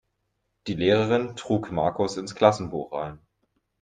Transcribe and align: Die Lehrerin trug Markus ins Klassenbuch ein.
Die 0.65 0.73
Lehrerin 0.73 1.35
trug 1.35 1.71
Markus 1.71 2.17
ins 2.17 2.33
Klassenbuch 2.33 2.91
ein. 2.93 3.19